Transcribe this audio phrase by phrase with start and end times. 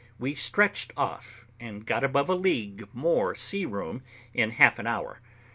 [0.17, 4.01] we stretched off, and got above a league more sea room
[4.33, 5.21] in half an hour.